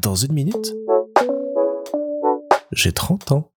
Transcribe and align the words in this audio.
Dans 0.00 0.14
une 0.14 0.32
minute, 0.32 0.74
j'ai 2.72 2.92
30 2.92 3.32
ans. 3.32 3.52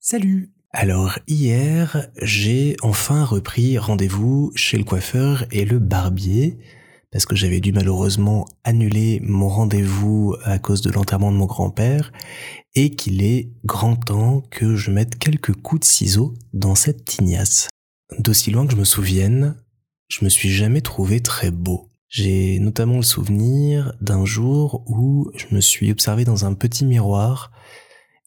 Salut 0.00 0.52
Alors 0.72 1.18
hier, 1.26 2.08
j'ai 2.20 2.76
enfin 2.82 3.24
repris 3.24 3.78
rendez-vous 3.78 4.52
chez 4.54 4.76
le 4.76 4.84
coiffeur 4.84 5.44
et 5.52 5.64
le 5.64 5.78
barbier 5.78 6.58
parce 7.10 7.26
que 7.26 7.36
j'avais 7.36 7.60
dû 7.60 7.72
malheureusement 7.72 8.46
annuler 8.64 9.20
mon 9.22 9.48
rendez-vous 9.48 10.34
à 10.44 10.58
cause 10.58 10.82
de 10.82 10.90
l'enterrement 10.90 11.32
de 11.32 11.36
mon 11.36 11.46
grand-père 11.46 12.12
et 12.74 12.90
qu'il 12.90 13.22
est 13.22 13.50
grand 13.64 13.96
temps 13.96 14.42
que 14.50 14.76
je 14.76 14.90
mette 14.90 15.18
quelques 15.18 15.54
coups 15.54 15.80
de 15.80 15.86
ciseaux 15.86 16.34
dans 16.52 16.74
cette 16.74 17.04
tignasse. 17.04 17.68
D'aussi 18.18 18.50
loin 18.50 18.66
que 18.66 18.72
je 18.72 18.78
me 18.78 18.84
souvienne, 18.84 19.56
je 20.08 20.24
me 20.24 20.28
suis 20.28 20.50
jamais 20.50 20.80
trouvé 20.80 21.20
très 21.20 21.50
beau. 21.50 21.88
J'ai 22.08 22.58
notamment 22.58 22.96
le 22.96 23.02
souvenir 23.02 23.92
d'un 24.00 24.24
jour 24.24 24.82
où 24.86 25.30
je 25.36 25.54
me 25.54 25.60
suis 25.60 25.90
observé 25.90 26.24
dans 26.24 26.46
un 26.46 26.54
petit 26.54 26.86
miroir 26.86 27.52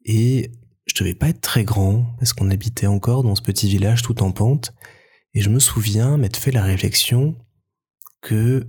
et 0.05 0.51
je 0.85 0.95
devais 0.95 1.15
pas 1.15 1.29
être 1.29 1.41
très 1.41 1.63
grand 1.63 2.05
parce 2.19 2.33
qu'on 2.33 2.51
habitait 2.51 2.87
encore 2.87 3.23
dans 3.23 3.35
ce 3.35 3.41
petit 3.41 3.67
village 3.67 4.03
tout 4.03 4.21
en 4.21 4.31
pente 4.31 4.73
et 5.33 5.41
je 5.41 5.49
me 5.49 5.59
souviens 5.59 6.17
m'être 6.17 6.37
fait 6.37 6.51
la 6.51 6.63
réflexion 6.63 7.35
que 8.21 8.67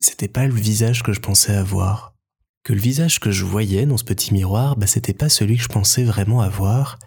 c'était 0.00 0.28
pas 0.28 0.46
le 0.46 0.54
visage 0.54 1.02
que 1.02 1.12
je 1.12 1.20
pensais 1.20 1.54
avoir. 1.54 2.14
Que 2.64 2.72
le 2.72 2.80
visage 2.80 3.20
que 3.20 3.30
je 3.30 3.44
voyais 3.44 3.86
dans 3.86 3.96
ce 3.96 4.04
petit 4.04 4.34
miroir, 4.34 4.76
bah, 4.76 4.88
c'était 4.88 5.14
pas 5.14 5.28
celui 5.28 5.56
que 5.56 5.62
je 5.62 5.68
pensais 5.68 6.02
vraiment 6.02 6.40
avoir 6.40 6.98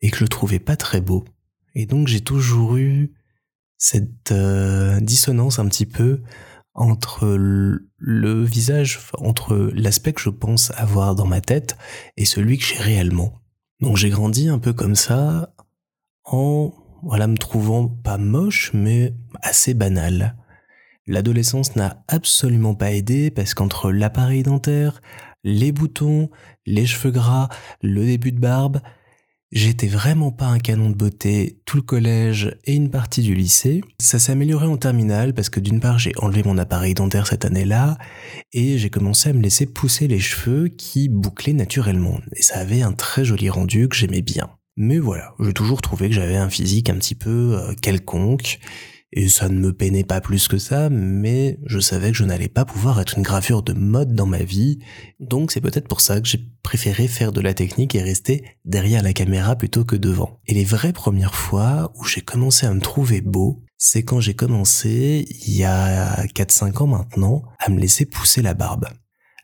et 0.00 0.10
que 0.10 0.16
je 0.16 0.24
le 0.24 0.28
trouvais 0.28 0.58
pas 0.58 0.76
très 0.76 1.00
beau. 1.00 1.24
Et 1.76 1.86
donc 1.86 2.08
j'ai 2.08 2.20
toujours 2.20 2.76
eu 2.76 3.12
cette 3.78 4.32
euh, 4.32 4.98
dissonance 5.00 5.58
un 5.58 5.68
petit 5.68 5.86
peu 5.86 6.20
entre 6.74 7.28
le, 7.28 8.44
visage, 8.44 9.00
entre 9.18 9.70
l'aspect 9.74 10.12
que 10.12 10.20
je 10.20 10.30
pense 10.30 10.72
avoir 10.76 11.14
dans 11.14 11.26
ma 11.26 11.40
tête 11.40 11.76
et 12.16 12.24
celui 12.24 12.58
que 12.58 12.64
j'ai 12.64 12.78
réellement. 12.78 13.40
Donc 13.80 13.96
j'ai 13.96 14.10
grandi 14.10 14.48
un 14.48 14.58
peu 14.58 14.72
comme 14.72 14.96
ça 14.96 15.54
en 16.24 16.72
voilà 17.02 17.26
me 17.26 17.36
trouvant 17.36 17.86
pas 17.88 18.18
moche 18.18 18.72
mais 18.74 19.14
assez 19.42 19.74
banal. 19.74 20.36
L'adolescence 21.06 21.76
n'a 21.76 22.02
absolument 22.08 22.74
pas 22.74 22.92
aidé 22.92 23.30
parce 23.30 23.54
qu'entre 23.54 23.92
l'appareil 23.92 24.42
dentaire, 24.42 25.02
les 25.44 25.70
boutons, 25.70 26.30
les 26.64 26.86
cheveux 26.86 27.10
gras, 27.10 27.48
le 27.82 28.04
début 28.06 28.32
de 28.32 28.40
barbe, 28.40 28.80
j'étais 29.54 29.86
vraiment 29.86 30.32
pas 30.32 30.46
un 30.46 30.58
canon 30.58 30.90
de 30.90 30.94
beauté 30.94 31.60
tout 31.64 31.76
le 31.76 31.82
collège 31.82 32.54
et 32.64 32.74
une 32.74 32.90
partie 32.90 33.22
du 33.22 33.34
lycée. 33.34 33.82
Ça 34.00 34.18
s'est 34.18 34.32
amélioré 34.32 34.66
en 34.66 34.76
terminale 34.76 35.32
parce 35.32 35.48
que 35.48 35.60
d'une 35.60 35.80
part 35.80 35.98
j'ai 35.98 36.12
enlevé 36.18 36.42
mon 36.42 36.58
appareil 36.58 36.92
dentaire 36.92 37.28
cette 37.28 37.44
année-là 37.44 37.96
et 38.52 38.76
j'ai 38.76 38.90
commencé 38.90 39.30
à 39.30 39.32
me 39.32 39.40
laisser 39.40 39.66
pousser 39.66 40.08
les 40.08 40.20
cheveux 40.20 40.68
qui 40.68 41.08
bouclaient 41.08 41.52
naturellement. 41.52 42.18
Et 42.36 42.42
ça 42.42 42.58
avait 42.58 42.82
un 42.82 42.92
très 42.92 43.24
joli 43.24 43.48
rendu 43.48 43.88
que 43.88 43.96
j'aimais 43.96 44.22
bien. 44.22 44.50
Mais 44.76 44.98
voilà, 44.98 45.34
j'ai 45.38 45.52
toujours 45.52 45.80
trouvé 45.80 46.08
que 46.08 46.14
j'avais 46.14 46.36
un 46.36 46.50
physique 46.50 46.90
un 46.90 46.96
petit 46.96 47.14
peu 47.14 47.56
euh, 47.56 47.74
quelconque 47.80 48.58
et 49.16 49.28
ça 49.28 49.48
ne 49.48 49.58
me 49.58 49.72
peinait 49.72 50.02
pas 50.02 50.20
plus 50.20 50.48
que 50.48 50.58
ça, 50.58 50.90
mais 50.90 51.60
je 51.64 51.78
savais 51.78 52.10
que 52.10 52.16
je 52.16 52.24
n'allais 52.24 52.48
pas 52.48 52.64
pouvoir 52.64 53.00
être 53.00 53.16
une 53.16 53.22
gravure 53.22 53.62
de 53.62 53.72
mode 53.72 54.12
dans 54.12 54.26
ma 54.26 54.42
vie, 54.42 54.80
donc 55.20 55.52
c'est 55.52 55.60
peut-être 55.60 55.86
pour 55.86 56.00
ça 56.00 56.20
que 56.20 56.26
j'ai 56.26 56.40
préféré 56.64 57.06
faire 57.06 57.30
de 57.30 57.40
la 57.40 57.54
technique 57.54 57.94
et 57.94 58.02
rester 58.02 58.44
derrière 58.64 59.04
la 59.04 59.12
caméra 59.12 59.54
plutôt 59.54 59.84
que 59.84 59.94
devant. 59.94 60.40
Et 60.48 60.54
les 60.54 60.64
vraies 60.64 60.92
premières 60.92 61.36
fois 61.36 61.92
où 61.94 62.04
j'ai 62.04 62.22
commencé 62.22 62.66
à 62.66 62.74
me 62.74 62.80
trouver 62.80 63.20
beau, 63.20 63.62
c'est 63.78 64.02
quand 64.02 64.18
j'ai 64.18 64.34
commencé, 64.34 65.26
il 65.46 65.56
y 65.56 65.62
a 65.62 66.24
4-5 66.34 66.82
ans 66.82 66.86
maintenant, 66.88 67.44
à 67.60 67.70
me 67.70 67.78
laisser 67.78 68.06
pousser 68.06 68.42
la 68.42 68.54
barbe. 68.54 68.88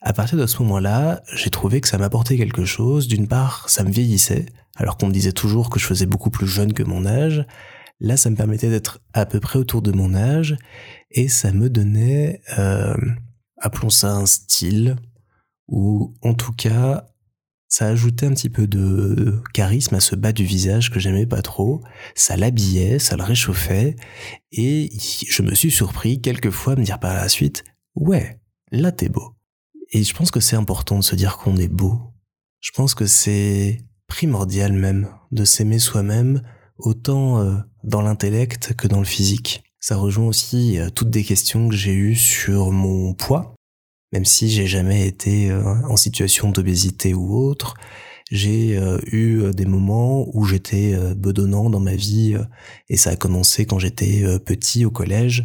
À 0.00 0.12
partir 0.12 0.36
de 0.36 0.46
ce 0.46 0.60
moment-là, 0.62 1.22
j'ai 1.32 1.50
trouvé 1.50 1.80
que 1.80 1.86
ça 1.86 1.98
m'apportait 1.98 2.38
quelque 2.38 2.64
chose. 2.64 3.06
D'une 3.06 3.28
part, 3.28 3.68
ça 3.68 3.84
me 3.84 3.90
vieillissait, 3.90 4.46
alors 4.76 4.96
qu'on 4.96 5.08
me 5.08 5.12
disait 5.12 5.32
toujours 5.32 5.70
que 5.70 5.78
je 5.78 5.86
faisais 5.86 6.06
beaucoup 6.06 6.30
plus 6.30 6.48
jeune 6.48 6.72
que 6.72 6.82
mon 6.82 7.06
âge. 7.06 7.46
Là, 8.00 8.16
ça 8.16 8.30
me 8.30 8.36
permettait 8.36 8.70
d'être 8.70 9.00
à 9.12 9.26
peu 9.26 9.40
près 9.40 9.58
autour 9.58 9.82
de 9.82 9.92
mon 9.92 10.14
âge 10.14 10.56
et 11.10 11.28
ça 11.28 11.52
me 11.52 11.68
donnait, 11.68 12.40
euh, 12.58 12.96
appelons 13.58 13.90
ça 13.90 14.12
un 14.12 14.26
style, 14.26 14.96
ou 15.68 16.14
en 16.22 16.34
tout 16.34 16.52
cas, 16.52 17.06
ça 17.68 17.86
ajoutait 17.86 18.26
un 18.26 18.34
petit 18.34 18.50
peu 18.50 18.66
de 18.66 19.40
charisme 19.54 19.94
à 19.94 20.00
ce 20.00 20.16
bas 20.16 20.32
du 20.32 20.44
visage 20.44 20.90
que 20.90 20.98
j'aimais 20.98 21.26
pas 21.26 21.40
trop. 21.40 21.82
Ça 22.16 22.36
l'habillait, 22.36 22.98
ça 22.98 23.16
le 23.16 23.22
réchauffait 23.22 23.94
et 24.50 24.90
je 25.28 25.42
me 25.42 25.54
suis 25.54 25.70
surpris 25.70 26.20
quelquefois 26.20 26.72
à 26.72 26.76
me 26.76 26.84
dire 26.84 26.98
par 26.98 27.14
la 27.14 27.28
suite, 27.28 27.64
ouais, 27.94 28.40
là 28.72 28.90
t'es 28.90 29.08
beau. 29.08 29.36
Et 29.92 30.02
je 30.02 30.14
pense 30.14 30.32
que 30.32 30.40
c'est 30.40 30.56
important 30.56 30.98
de 30.98 31.04
se 31.04 31.14
dire 31.14 31.38
qu'on 31.38 31.56
est 31.56 31.68
beau. 31.68 32.00
Je 32.58 32.72
pense 32.72 32.94
que 32.94 33.06
c'est 33.06 33.78
primordial 34.08 34.72
même 34.72 35.08
de 35.30 35.44
s'aimer 35.44 35.78
soi-même 35.78 36.42
autant 36.76 37.40
euh, 37.40 37.56
dans 37.84 38.02
l'intellect 38.02 38.74
que 38.74 38.88
dans 38.88 38.98
le 38.98 39.04
physique. 39.04 39.62
Ça 39.80 39.96
rejoint 39.96 40.26
aussi 40.26 40.78
euh, 40.78 40.90
toutes 40.90 41.10
des 41.10 41.24
questions 41.24 41.68
que 41.68 41.74
j'ai 41.74 41.94
eues 41.94 42.16
sur 42.16 42.70
mon 42.70 43.14
poids, 43.14 43.54
même 44.12 44.24
si 44.24 44.50
j'ai 44.50 44.66
jamais 44.66 45.06
été 45.06 45.50
euh, 45.50 45.62
en 45.88 45.96
situation 45.96 46.50
d'obésité 46.50 47.14
ou 47.14 47.36
autre. 47.36 47.74
J'ai 48.30 48.80
eu 49.10 49.50
des 49.52 49.64
moments 49.64 50.24
où 50.34 50.44
j'étais 50.44 50.96
bedonnant 51.16 51.68
dans 51.68 51.80
ma 51.80 51.96
vie 51.96 52.36
et 52.88 52.96
ça 52.96 53.10
a 53.10 53.16
commencé 53.16 53.66
quand 53.66 53.80
j'étais 53.80 54.22
petit 54.38 54.84
au 54.84 54.92
collège. 54.92 55.44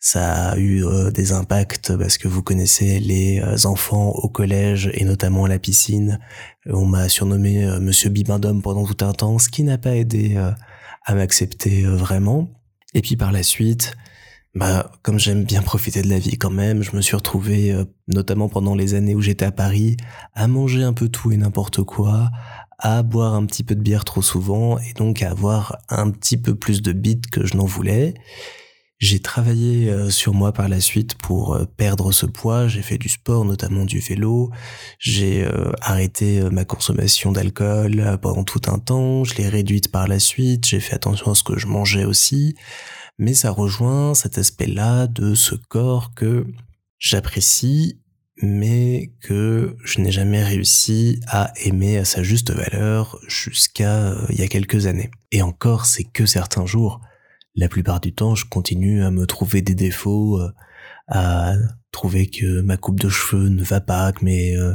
Ça 0.00 0.50
a 0.50 0.58
eu 0.58 0.84
des 1.14 1.32
impacts 1.32 1.96
parce 1.96 2.18
que 2.18 2.28
vous 2.28 2.42
connaissez 2.42 3.00
les 3.00 3.42
enfants 3.64 4.10
au 4.10 4.28
collège 4.28 4.90
et 4.92 5.04
notamment 5.04 5.46
à 5.46 5.48
la 5.48 5.58
piscine. 5.58 6.20
On 6.66 6.84
m'a 6.84 7.08
surnommé 7.08 7.64
Monsieur 7.80 8.10
Bibindom 8.10 8.60
pendant 8.60 8.84
tout 8.84 9.02
un 9.02 9.14
temps, 9.14 9.38
ce 9.38 9.48
qui 9.48 9.62
n'a 9.62 9.78
pas 9.78 9.96
aidé 9.96 10.36
à 11.06 11.14
m'accepter 11.14 11.86
euh, 11.86 11.96
vraiment. 11.96 12.50
Et 12.92 13.00
puis 13.00 13.16
par 13.16 13.32
la 13.32 13.42
suite, 13.42 13.96
bah, 14.54 14.90
comme 15.02 15.18
j'aime 15.18 15.44
bien 15.44 15.62
profiter 15.62 16.02
de 16.02 16.08
la 16.08 16.18
vie 16.18 16.36
quand 16.36 16.50
même, 16.50 16.82
je 16.82 16.94
me 16.94 17.00
suis 17.00 17.16
retrouvé, 17.16 17.72
euh, 17.72 17.84
notamment 18.08 18.48
pendant 18.48 18.74
les 18.74 18.94
années 18.94 19.14
où 19.14 19.20
j'étais 19.20 19.44
à 19.44 19.52
Paris, 19.52 19.96
à 20.34 20.48
manger 20.48 20.82
un 20.82 20.92
peu 20.92 21.08
tout 21.08 21.30
et 21.30 21.36
n'importe 21.36 21.82
quoi, 21.82 22.30
à 22.78 23.02
boire 23.02 23.34
un 23.34 23.46
petit 23.46 23.64
peu 23.64 23.74
de 23.74 23.82
bière 23.82 24.04
trop 24.04 24.22
souvent, 24.22 24.78
et 24.78 24.92
donc 24.94 25.22
à 25.22 25.30
avoir 25.30 25.78
un 25.88 26.10
petit 26.10 26.36
peu 26.36 26.54
plus 26.54 26.82
de 26.82 26.92
bits 26.92 27.20
que 27.20 27.46
je 27.46 27.56
n'en 27.56 27.66
voulais. 27.66 28.14
J'ai 28.98 29.20
travaillé 29.20 29.90
euh, 29.90 30.08
sur 30.08 30.32
moi 30.32 30.52
par 30.52 30.70
la 30.70 30.80
suite 30.80 31.16
pour 31.16 31.54
euh, 31.54 31.66
perdre 31.66 32.12
ce 32.12 32.24
poids. 32.24 32.66
J'ai 32.66 32.80
fait 32.80 32.96
du 32.96 33.10
sport, 33.10 33.44
notamment 33.44 33.84
du 33.84 33.98
vélo. 33.98 34.50
J'ai 34.98 35.44
euh, 35.44 35.70
arrêté 35.82 36.40
ma 36.50 36.64
consommation 36.64 37.30
d'alcool 37.30 38.18
pendant 38.22 38.42
tout 38.42 38.62
un 38.68 38.78
temps. 38.78 39.22
Je 39.24 39.34
l'ai 39.34 39.48
réduite 39.48 39.92
par 39.92 40.08
la 40.08 40.18
suite. 40.18 40.66
J'ai 40.66 40.80
fait 40.80 40.94
attention 40.94 41.32
à 41.32 41.34
ce 41.34 41.42
que 41.42 41.58
je 41.58 41.66
mangeais 41.66 42.06
aussi. 42.06 42.54
Mais 43.18 43.34
ça 43.34 43.50
rejoint 43.50 44.14
cet 44.14 44.38
aspect-là 44.38 45.06
de 45.08 45.34
ce 45.34 45.54
corps 45.54 46.14
que 46.14 46.46
j'apprécie, 46.98 48.00
mais 48.40 49.12
que 49.20 49.76
je 49.84 50.00
n'ai 50.00 50.10
jamais 50.10 50.42
réussi 50.42 51.20
à 51.26 51.52
aimer 51.64 51.98
à 51.98 52.06
sa 52.06 52.22
juste 52.22 52.50
valeur 52.50 53.18
jusqu'à 53.28 54.14
il 54.30 54.38
y 54.38 54.42
a 54.42 54.48
quelques 54.48 54.86
années. 54.86 55.10
Et 55.32 55.42
encore, 55.42 55.84
c'est 55.84 56.04
que 56.04 56.24
certains 56.24 56.66
jours 56.66 57.00
la 57.56 57.68
plupart 57.68 58.00
du 58.00 58.14
temps, 58.14 58.34
je 58.34 58.44
continue 58.44 59.02
à 59.02 59.10
me 59.10 59.26
trouver 59.26 59.62
des 59.62 59.74
défauts, 59.74 60.38
euh, 60.40 60.50
à 61.08 61.54
trouver 61.90 62.28
que 62.28 62.60
ma 62.60 62.76
coupe 62.76 63.00
de 63.00 63.08
cheveux 63.08 63.48
ne 63.48 63.64
va 63.64 63.80
pas, 63.80 64.12
que 64.12 64.24
mes 64.24 64.56
euh, 64.56 64.74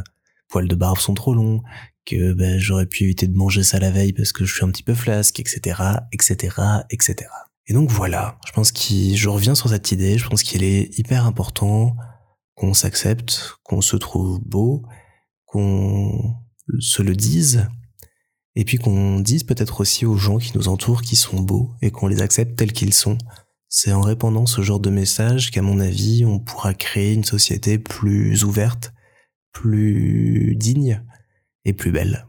poils 0.50 0.68
de 0.68 0.76
barbe 0.76 0.98
sont 0.98 1.14
trop 1.14 1.34
longs, 1.34 1.62
que 2.06 2.34
ben, 2.34 2.60
j'aurais 2.60 2.88
pu 2.88 3.04
éviter 3.04 3.28
de 3.28 3.38
manger 3.38 3.64
ça 3.64 3.80
la 3.80 3.92
veille 3.92 4.14
parce 4.14 4.32
que 4.32 4.46
je 4.46 4.54
suis 4.54 4.66
un 4.66 4.70
petit 4.70 4.84
peu 4.84 4.96
flasque, 4.96 5.40
etc., 5.40 5.82
etc., 6.12 6.56
etc. 6.90 7.30
Et 7.68 7.74
donc 7.74 7.90
voilà, 7.90 8.40
je 8.48 8.52
pense 8.52 8.72
que 8.72 9.16
je 9.16 9.30
reviens 9.30 9.56
sur 9.56 9.70
cette 9.70 9.92
idée, 9.92 10.18
je 10.18 10.28
pense 10.28 10.44
qu'il 10.44 10.64
est 10.64 10.98
hyper 10.98 11.26
important 11.26 11.96
qu'on 12.56 12.74
s'accepte, 12.74 13.58
qu'on 13.64 13.82
se 13.82 13.96
trouve 13.96 14.42
beau, 14.44 14.84
qu'on 15.46 16.36
se 16.80 17.02
le 17.02 17.16
dise, 17.16 17.68
et 18.56 18.66
puis 18.66 18.78
qu'on 18.78 19.20
dise 19.20 19.44
peut-être 19.44 19.82
aussi 19.82 20.06
aux 20.06 20.18
gens 20.18 20.38
qui 20.38 20.58
nous 20.58 20.68
entourent 20.68 21.02
qu'ils 21.02 21.18
sont 21.18 21.40
beaux 21.40 21.72
et 21.82 21.92
qu'on 21.92 22.08
les 22.08 22.22
accepte 22.22 22.58
tels 22.58 22.74
qu'ils 22.74 22.94
sont. 22.94 23.18
C'est 23.70 23.94
en 23.94 24.02
répandant 24.02 24.46
ce 24.46 24.62
genre 24.62 24.80
de 24.80 24.90
message 24.90 25.52
qu'à 25.52 25.62
mon 25.62 25.80
avis, 25.80 26.26
on 26.26 26.40
pourra 26.40 26.74
créer 26.74 27.14
une 27.14 27.24
société 27.24 27.80
plus 27.80 28.44
ouverte, 28.44 28.94
plus 29.54 30.56
digne 30.58 31.04
et 31.64 31.74
plus 31.74 31.92
belle. 31.92 32.28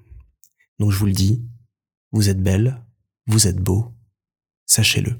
Donc 0.78 0.92
je 0.92 0.98
vous 0.98 1.06
le 1.06 1.12
dis, 1.12 1.44
vous 2.12 2.28
êtes 2.28 2.42
belle, 2.42 2.84
vous 3.26 3.48
êtes 3.48 3.58
beau, 3.58 3.92
sachez-le. 4.66 5.16